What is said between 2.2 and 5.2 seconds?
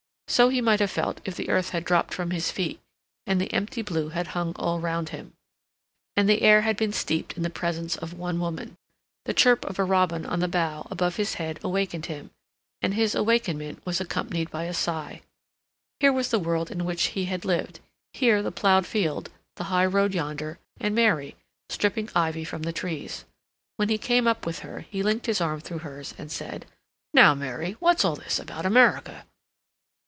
his feet, and the empty blue had hung all round